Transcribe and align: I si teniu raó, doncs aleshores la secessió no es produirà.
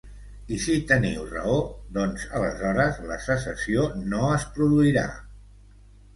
I 0.55 0.57
si 0.61 0.77
teniu 0.91 1.25
raó, 1.33 1.57
doncs 1.97 2.23
aleshores 2.39 2.99
la 3.11 3.19
secessió 3.27 3.85
no 4.17 4.25
es 4.41 4.49
produirà. 4.59 5.07